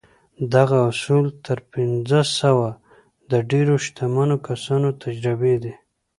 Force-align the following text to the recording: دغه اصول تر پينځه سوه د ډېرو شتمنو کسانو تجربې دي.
دغه 0.53 0.77
اصول 0.91 1.25
تر 1.45 1.59
پينځه 1.71 2.21
سوه 2.39 2.69
د 3.31 3.33
ډېرو 3.51 3.73
شتمنو 3.85 4.37
کسانو 4.47 4.89
تجربې 5.03 5.55
دي. 5.63 5.73